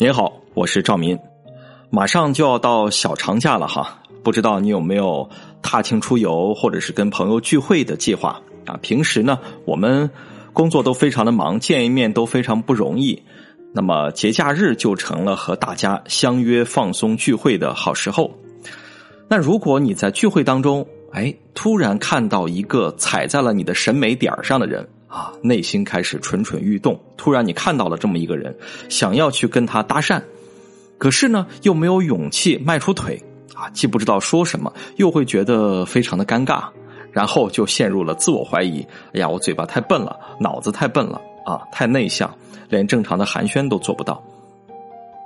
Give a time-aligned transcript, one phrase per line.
[0.00, 1.18] 您好，我是赵民。
[1.90, 5.28] 马上就要到小长假了哈，不知道你有没有
[5.60, 8.78] 踏青出游或者是跟朋友聚会的计划啊？
[8.80, 10.08] 平时呢，我们
[10.52, 13.20] 工作都非常的忙，见一面都非常不容易。
[13.74, 18.32] 那么节假日就成了和大家相约放松聚会的好时候。
[19.26, 24.88] 那如果你在聚会当中，哎，突然看到一个踩在了你的审美点上的人。
[25.08, 27.00] 啊，内心开始蠢蠢欲动。
[27.16, 28.54] 突然，你看到了这么一个人，
[28.88, 30.22] 想要去跟他搭讪，
[30.98, 33.20] 可是呢，又没有勇气迈出腿。
[33.54, 36.68] 啊，既不知道说什么，又会觉得非常的尴尬，
[37.10, 38.86] 然后就陷入了自我怀疑。
[39.12, 42.32] 哎呀，我嘴巴太笨了，脑子太笨了啊，太内向，
[42.68, 44.22] 连正常的寒暄都做不到。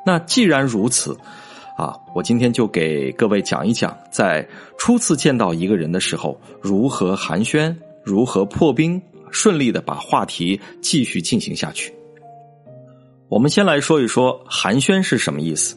[0.06, 1.14] 那既然如此，
[1.76, 9.02] 啊，我今天就给各位讲一讲，在初次见到一个人的时候，如何寒暄，如何破冰。
[9.32, 11.92] 顺利的把话题继续进行下去。
[13.28, 15.74] 我们先来说一说寒暄是什么意思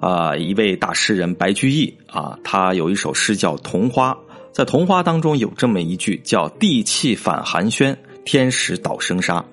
[0.00, 0.36] 啊？
[0.36, 4.12] 一位大诗人白居易啊，他有一首诗叫《桐花》。
[4.52, 9.44] 在《桐花》当中有这么一句叫“地气反寒暄，天时倒生杀”。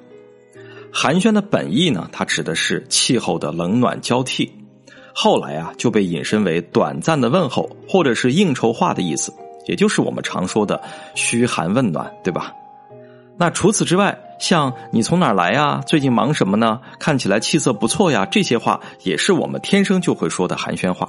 [0.93, 4.51] 寒暄的本意呢，它指的是气候的冷暖交替。
[5.13, 9.33] 后来啊，就被引申为短暂的问候，或者是应酬话的意思，
[9.67, 10.81] 也就是我们常说的
[11.15, 12.53] 嘘寒问暖，对吧？
[13.39, 15.81] 那除此之外，像你从哪儿来呀？
[15.87, 16.81] 最近忙什么呢？
[16.99, 18.25] 看起来气色不错呀。
[18.29, 21.07] 这些话也是我们天生就会说的寒暄话。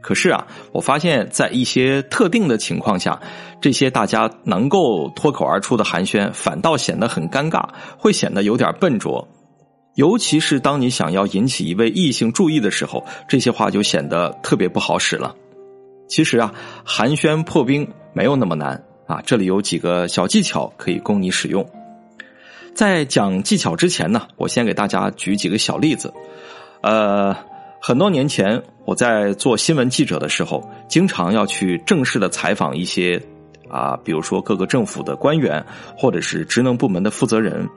[0.00, 3.20] 可是啊，我发现，在一些特定的情况下，
[3.60, 7.64] 这些大家能够脱口而出的寒暄，反倒显得很尴尬，
[7.98, 9.26] 会显得有点笨拙。
[9.96, 15.34] 尤其是当你想要引起一位异性注意的时候，这些话就显得特别不好使了。
[16.06, 18.80] 其实啊，寒暄破冰没有那么难。
[19.06, 21.68] 啊，这里有几个小技巧可以供你使用。
[22.74, 26.12] 在讲技巧之前呢，我先给大家举几个小例子。
[26.80, 27.36] 呃，
[27.80, 33.22] 很多年前我在做新闻记者的时候，经常要去正式的采访一些
[33.68, 35.64] 啊，比如说各个政府的官员
[35.96, 37.68] 或者是职能部门的负责人。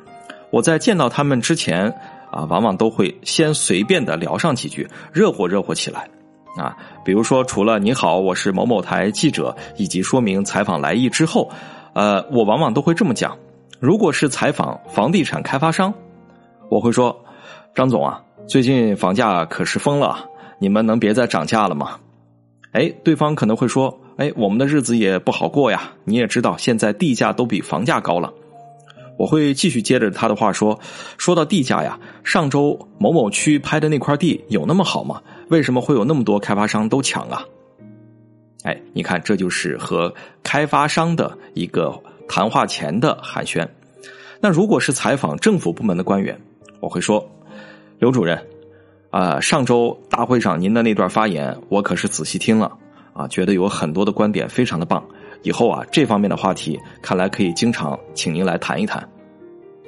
[0.49, 1.93] 我在见到他们之前
[2.31, 6.09] 啊，往往都会先随便的聊上几句，热火热火起来。
[6.57, 6.75] 啊，
[7.05, 11.49] 比如说，除了“你好，我是某某台记者”以及说明采访来意之后，
[11.93, 13.37] 呃，我往往都会这么讲：
[13.79, 15.93] 如果是采访房地产开发商，
[16.69, 17.15] 我会说
[17.73, 20.25] ：“张总啊，最近房价可是疯了，
[20.59, 21.99] 你们能别再涨价了吗？”
[22.73, 28.33] 哎，对方可能会说：“哎，我们的日子也不好过呀，你也知道，现在地价都比房价高了。”
[29.17, 30.79] 我会继续接着他的话说
[31.17, 37.43] ：“说到地价呀，上周某某区拍的那块地有那么好吗？”为什么会有那么多开发商都抢啊？
[38.63, 40.13] 哎，你看，这就是和
[40.43, 41.97] 开发商的一个
[42.27, 43.67] 谈话前的寒暄。
[44.39, 46.39] 那如果是采访政府部门的官员，
[46.79, 47.27] 我会说
[47.97, 48.45] ：“刘主任，
[49.09, 52.77] 啊，上周大会上您的那段发言，我可是仔细听了
[53.13, 55.03] 啊，觉得有很多的观点非常的棒。
[55.43, 59.07] 以后啊，这方面的话题，看来可以经常请您来谈一谈。”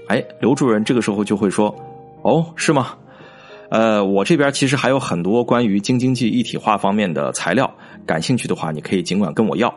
[0.07, 1.75] 哎，刘主任这个时候就会说
[2.23, 2.95] ：“哦，是吗？”
[3.69, 7.71] 呃，我这边其实还有很多关于京津冀一体化方面的材料，
[8.05, 9.73] 感兴趣的话，你可以尽管跟我要。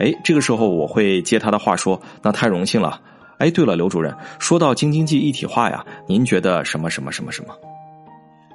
[0.00, 3.00] 哎，这个时候我会接他的话说：“那太荣幸了。”
[3.38, 7.54] 哎，对了，刘主任，说到京津冀一体化呀，您觉得什么什么什么什么？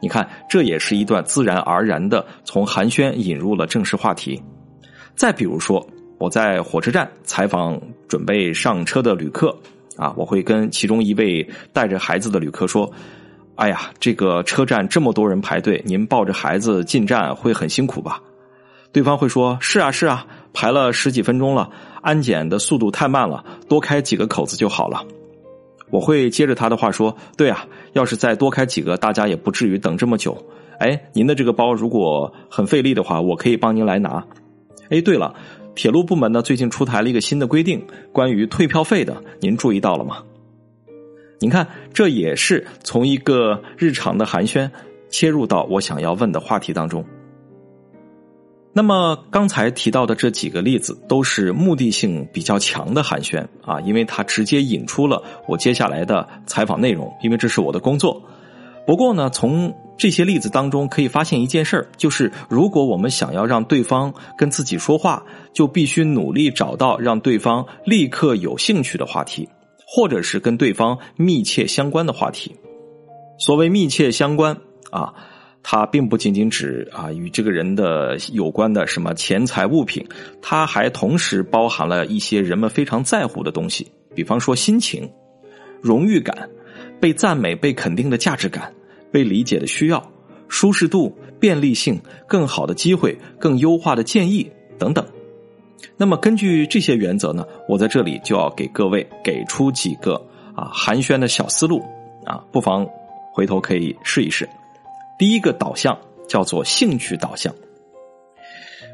[0.02, 4.42] 你看，这也是一段自然而然的从寒暄引入了正式话题。
[5.16, 5.86] 再比如说，
[6.18, 9.56] 我在火车站采访准备上车的旅客
[9.96, 12.92] 啊，我会跟其中一位带着孩子的旅客说。
[13.58, 18.22] 哎呀，这个车站这么多人排队，您抱着孩子进站会很辛苦吧？
[18.92, 21.68] 对方会说：“是啊，是啊，排了十几分钟了，
[22.04, 25.04] 安检的速度太慢了，多开几个口子就好了。”
[25.90, 30.38] 我会接着他的话说：“对啊，要是再多开几个，大家也不至于等这么久。
[30.78, 34.24] 哎，您的这个包如果很费力的话，我可以帮您来拿。
[34.92, 35.34] 哎，对了，
[35.78, 40.24] 铁路部门呢最近出台了一个新的规定，关于退票费的，您注意到了吗？”
[41.40, 44.72] 您看，这也是从一个日常的寒暄
[45.12, 47.06] 切入到我想要问的话题当中。
[48.74, 58.20] 那么刚才提到的这几个例子都是目的性比较强的寒暄啊，因为它直接引出了我接下来的采访内容，因为这是我的工作。
[58.88, 65.24] 不过呢，从这些例子当中可以发现一件事儿，就是如果我们想要让对方跟自己说话，
[65.54, 69.48] 就必须努力找到让对方立刻有兴趣的话题。
[69.90, 72.54] 或者是跟对方密切相关的话题。
[73.40, 74.58] 所谓密切相关
[74.92, 75.14] 啊，
[75.64, 80.06] 它并不仅仅指啊与这个人的有关的什么钱财物品，
[80.42, 85.10] 它还同时包含了一些人们非常在乎的东西，比方说心情、
[85.82, 86.50] 荣誉感、
[87.00, 88.74] 被赞美、被肯定的价值感、
[89.18, 90.12] 被理解的需要、
[90.48, 95.04] 舒适度、便利性、更好的机会、更优化的建议等等。
[95.98, 100.24] 那么根据这些原则呢，我在这里就要给各位给出几个
[100.56, 101.82] 啊寒暄的小思路
[102.26, 102.88] 啊，不妨
[103.34, 104.48] 回头可以试一试。
[105.18, 105.98] 第一个导向
[106.28, 107.52] 叫做兴趣导向。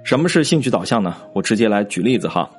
[0.05, 1.17] 什么是兴趣导向呢？
[1.35, 2.49] 我直接来举例子哈。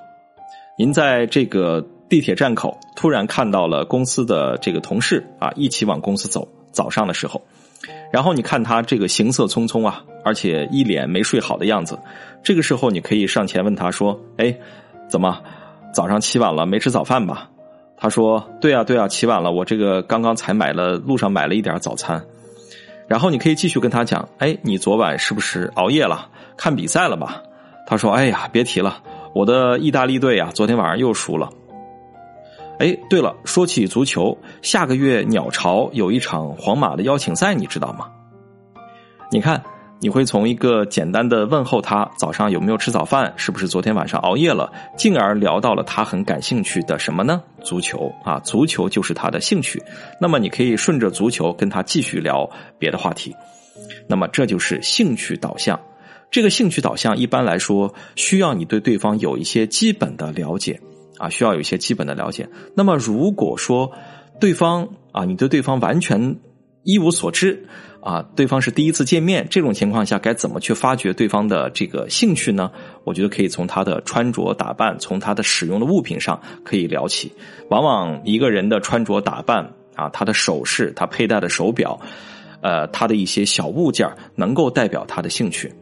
[0.79, 7.41] 您在这个地铁站口突然看到了公司的这个同事啊，一起往公司走，早上的时候，
[8.13, 11.99] 然后你看他这个行色匆匆啊，而且一脸没睡好的样子。
[12.43, 14.55] 这个时候你可以上前问他说：“哎，
[15.09, 15.41] 怎么
[15.95, 17.49] 早上起晚了没吃早饭吧？”
[17.97, 22.23] 他说：“对啊，对啊，起晚了，我这个刚刚才买了路上买了一点早餐。”
[23.09, 27.43] 然后你可以继续跟他讲：“哎，你昨晚是不是熬夜了？”看比赛了吧？
[27.87, 29.03] 他说：“哎呀，别提了，
[29.35, 31.49] 我的意大利队啊，昨天晚上又输了。”
[32.79, 38.11] 哎，对了，说起足球，下个月鸟巢有一场皇马的邀请赛，你知道吗？
[39.31, 39.63] 你看，
[40.01, 47.43] 你会从一个简单的问候他早上有没有吃早饭，是不是昨天晚上熬夜了，进而聊到了他很感兴趣的什么呢？
[47.63, 49.83] 足球啊，足球就是他的兴趣。
[50.21, 52.49] 那么你可以顺着足球跟他继续聊
[52.79, 53.35] 别的话题。
[54.09, 55.81] 那么这就是兴趣导向。
[56.31, 60.81] 这个兴趣导向一般来说需要你对对方有一些基本的了解
[61.19, 62.49] 啊，需要有一些基本的了解。
[62.75, 63.93] 那么如果说
[64.41, 66.39] 对方啊，你对对方完全
[66.83, 67.67] 一无所知
[68.01, 72.71] 啊，对方是第一次见面，这种情况下该怎么去发掘对方的这个兴趣呢？
[73.05, 77.33] 我觉得可以从他的穿着打扮，从他的使用的物品上可以聊起。
[77.71, 81.99] 往往一个人的穿着打扮啊，他的首饰，他佩戴的手表，
[82.61, 85.73] 呃，他的一些小物件能够代表他的兴趣。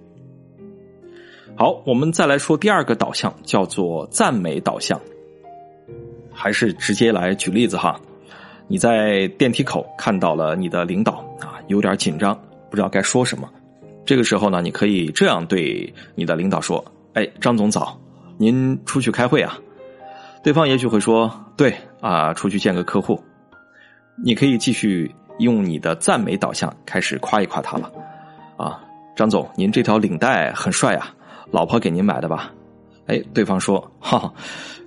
[1.57, 5.01] 好，我们再来说第二个导向，叫做赞美导向。
[6.35, 7.99] 还是直接来举例子哈。
[8.69, 12.35] 你在电梯口看到了你的领导啊，有点紧张，
[12.71, 13.49] 不知道该说什么。
[14.05, 16.85] 这个时候呢，你可以这样对你的领导说
[17.15, 18.01] ：“哎，张总早，
[18.39, 19.59] 您出去开会啊？”
[20.43, 23.23] 对方也许会说：“对啊，出去见个客户。”
[24.25, 27.91] 你可以继续用你的赞美导向开始夸一夸他了。
[28.57, 28.81] 啊，
[29.15, 31.15] 张总，您这条领带很帅啊。
[31.51, 32.53] 老婆给您买的吧？
[33.07, 34.33] 哎，对方说：“哈，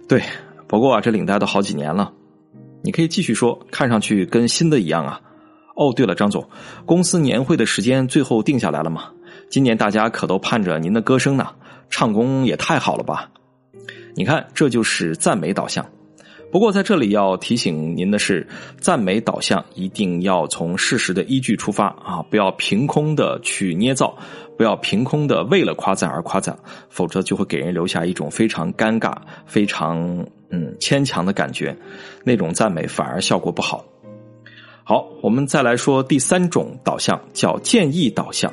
[0.09, 0.21] 对，
[0.67, 2.11] 不过啊，这领带都好几年了。”
[2.83, 5.21] 你可以继续说：“看上去跟新的一样啊。”
[5.75, 6.47] 哦，对了，张总，
[6.85, 9.09] 公司年会的时间最后定下来了吗？
[9.49, 11.49] 今年大家可都盼着您的歌声呢，
[11.89, 13.29] 唱功也太好了吧！
[14.15, 15.85] 你看，这就是赞美导向。
[16.55, 18.47] 不过在这里要提醒您的是，
[18.79, 24.17] 赞美导向一定要从事实的依据出发啊，不要凭空的去捏造，
[24.57, 26.57] 不要凭空的为了夸赞而夸赞，
[26.87, 29.13] 否则就会给人留下一种非常尴尬、
[29.45, 31.75] 非常嗯牵强的感觉，
[32.23, 33.83] 那种赞美反而效果不好。
[34.85, 38.49] 好，我们再来说第三种导向，叫建议导向。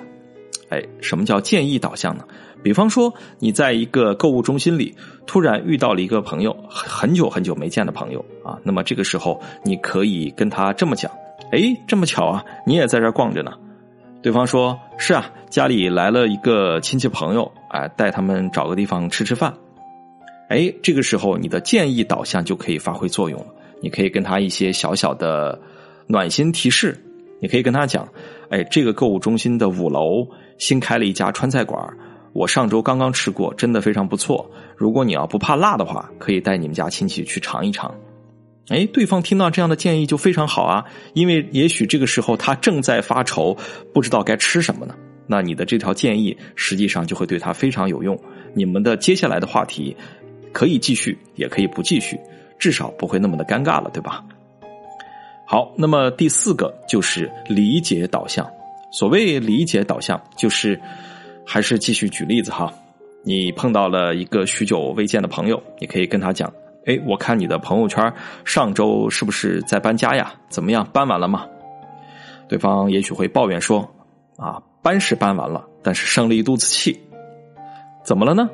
[0.70, 2.24] 哎，什么叫建议导向呢？
[2.62, 4.94] 比方说，你在一个购物中心里
[5.26, 11.10] 突然遇到了一个朋友，很久很久没见的朋友啊，那么这个时候你可以跟他这么讲
[11.50, 13.52] ：“哎，这么巧啊，你也在这逛着呢。”
[14.22, 19.52] 对方说：“是啊，家里来了一个亲戚朋友，哎，带他们找个地方吃吃饭。”
[20.48, 23.46] 哎，这个时候你的建议导向就可以发挥作用了，
[23.80, 25.60] 你可以跟他一些小小的
[26.06, 26.96] 暖心提示，
[27.40, 28.06] 你可以跟他讲
[28.50, 31.84] ：“哎，这个购物中心的五楼新开了一家川菜馆。”
[32.32, 34.50] 我上周刚刚吃过，真的非常不错。
[34.76, 37.94] 如果你要不怕辣的话，可以带你们家亲戚去尝一尝。
[38.68, 43.56] 哎，对方听到这样的建议就非常好啊，因为也许这个时候他正在发愁，
[43.92, 44.94] 不知道该吃什么呢。
[45.26, 48.18] 那你的这条建议实际上就会对他非常有用。
[48.54, 49.94] 你们的接下来的话题
[50.52, 52.18] 可以继续，也可以不继续，
[52.58, 54.24] 至少不会那么的尴尬了，对吧？
[55.46, 58.48] 好，那么第四个就是理解导向。
[58.90, 60.80] 所谓理解导向，就是。
[61.46, 62.72] 还是继续举例子哈，
[63.24, 66.52] 你碰到了一个许久未见的朋友，你可以跟他讲
[66.86, 68.12] ：“哎，我看你的朋友圈，
[68.44, 70.32] 上周是不是在搬家呀？
[70.48, 71.46] 怎么样，搬完了吗？”
[72.48, 73.88] 对方也许会抱怨说
[74.36, 76.98] ：“啊，搬是搬完了，但是生了一肚子气，
[78.04, 78.48] 怎么了呢？”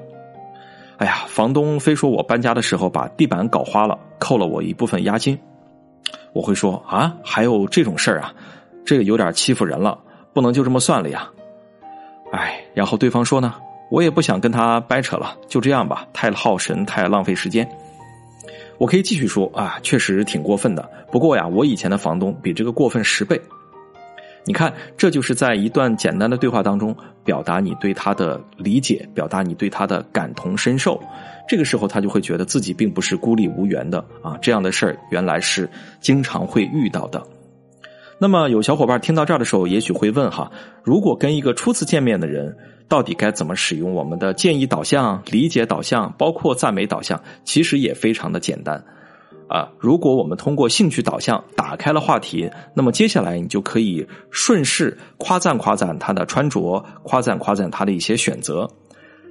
[0.98, 5.38] 哎呀，房东非说我搬家的时候把地板搞花了，扣了我一部分押金。
[6.32, 8.34] 我会说：“啊，还有这种事儿啊？
[8.84, 9.98] 这个有点欺负人了，
[10.32, 11.30] 不能就这么算了呀。”
[12.32, 13.54] 哎，然后对方说呢，
[13.90, 17.68] 我也不想跟他掰扯了，就这样吧，太耗神，太浪费时间。
[18.78, 20.88] 我可以继续说啊，确实挺过分的。
[21.10, 23.40] 不过呀，我以前的房东比这个过分十倍。
[24.44, 31.02] 你看，这就是在一段简单的对话当中，表达你对他的理解，表达你对他的感同身受。
[31.48, 35.68] 这个时候，他就会觉得自己并不是孤立无援的啊，这样的事儿原来是
[36.00, 37.22] 经常会遇到的。
[38.20, 40.50] 那么有小伙伴听到这儿的时候，也许会问哈：
[40.82, 42.56] 如果跟一个初次见面的人，
[42.88, 47.22] 到底该怎么使用我们的建议导向、理解导向，包括赞美导向？
[47.44, 48.82] 其实也非常的简单
[49.48, 49.68] 啊。
[49.78, 58.68] 如果我们通过兴趣导向打开了话题，那么接下来你就可以顺势夸赞夸赞他的穿着，夸赞夸赞他的一些选择。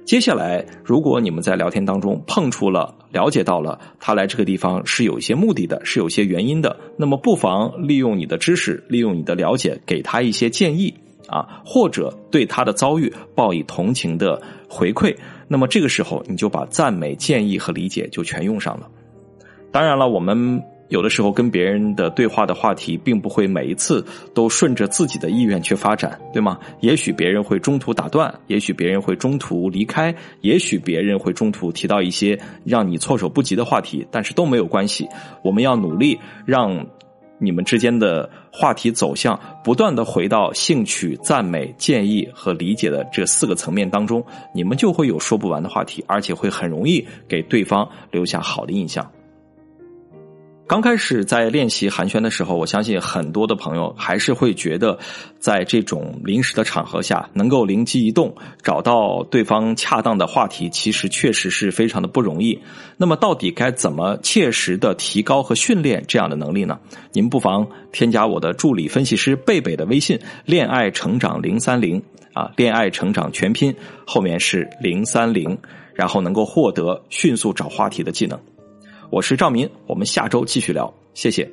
[0.08, 10.94] 接下来，如果你们在聊天当中碰出了、了解到了他来这个地方是有一些目的的，是有些原因的，那么不妨利用你的知识，利用你的了解，给他一些建议
[11.26, 15.14] 啊，或者对他的遭遇报以同情的回馈。
[15.46, 18.88] 那么这个时候，你就把赞美、建议和理解就全用上了。
[19.70, 20.62] 当然了，我们。
[20.88, 24.04] 有的时候跟别人的对话的话题，并不会每一次
[24.34, 26.58] 都顺着自己的意愿去发展，对吗？
[26.80, 35.06] 也许别人会中途打断，也许别人会中途离开，也许别人会中途提到一些让你措手不及的话题，但是都没有关系。
[35.42, 36.86] 我们要努力让
[37.38, 49.08] 你们之间的话题走向不断的回到兴趣、赞美、建议和理解的这四个层面当中，你们就会有说不完的话题，而且会很容易给对方留下好的印象。
[50.68, 54.98] 刚开始在练习寒暄的时候，我相信很多的朋友还是会觉得，
[55.38, 62.60] 在这种临时的场合下，能够灵机一动找到对方恰当的话题，其实确实是非常的不容易。
[62.98, 66.78] 那么，到底该怎么切实的提高和训练这样的能力呢？
[67.12, 72.02] 您不妨添加我的助理分析师贝贝的微信“恋爱成长零三零”
[72.34, 73.74] 啊，“恋爱成长”全拼
[74.06, 75.56] 后面是零三零，
[75.94, 78.38] 然后能够获得迅速找话题的技能。
[79.10, 81.50] 我是赵明，我们下周继续聊，谢谢。